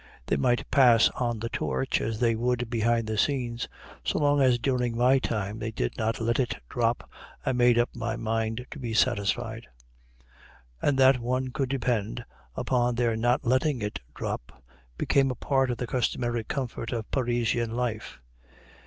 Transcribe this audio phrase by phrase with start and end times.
[0.25, 3.67] They might pass on the torch as they would behind the scenes;
[4.03, 7.07] so long as during my time they did not let it drop
[7.45, 9.67] I made up my mind to be satisfied.
[10.81, 12.25] And that one could depend
[12.55, 14.63] upon their not letting it drop
[14.97, 18.19] became a part of the customary comfort of Parisian life.